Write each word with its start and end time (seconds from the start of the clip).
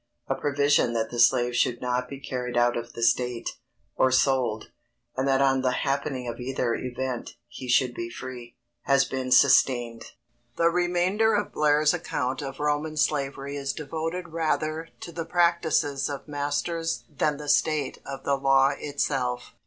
A 0.27 0.33
provision 0.33 0.93
that 0.93 1.11
the 1.11 1.19
slave 1.19 1.55
should 1.55 1.79
not 1.79 2.09
be 2.09 2.19
carried 2.19 2.57
out 2.57 2.75
of 2.75 2.93
the 2.93 3.03
state, 3.03 3.57
or 3.95 4.11
sold, 4.11 4.71
and 5.15 5.27
that 5.27 5.43
on 5.43 5.61
the 5.61 5.73
happening 5.83 6.27
of 6.27 6.39
either 6.39 6.73
event 6.73 7.35
he 7.47 7.67
should 7.69 7.93
be 7.93 8.09
free, 8.09 8.55
has 8.85 9.05
been 9.05 9.29
sustained. 9.31 10.13
The 10.55 10.69
remainder 10.71 11.35
of 11.35 11.51
Blair's 11.51 11.93
account 11.93 12.41
of 12.41 12.59
Roman 12.59 12.97
slavery 12.97 13.55
is 13.55 13.73
devoted 13.73 14.29
rather 14.29 14.89
to 15.01 15.11
the 15.11 15.23
practices 15.23 16.09
of 16.09 16.27
masters 16.27 17.03
than 17.07 17.37
the 17.37 17.47
state 17.47 17.99
of 18.03 18.23
the 18.23 18.37
law 18.39 18.71
itself. 18.75 19.53